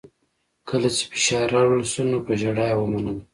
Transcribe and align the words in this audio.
کله 0.69 0.89
چې 0.95 1.03
فشار 1.11 1.45
راوړل 1.55 1.83
شو 1.91 2.03
نو 2.11 2.17
په 2.25 2.33
ژړا 2.41 2.65
یې 2.71 2.75
ومنله 2.77 3.13